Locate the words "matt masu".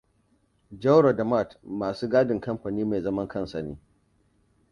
1.23-2.07